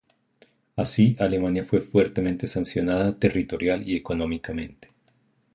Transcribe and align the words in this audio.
Así, 0.77 1.15
Alemania 1.19 1.63
fue 1.63 1.79
fuertemente 1.79 2.47
sancionada 2.47 3.19
territorial 3.19 3.87
y 3.87 3.95
económicamente. 3.95 4.87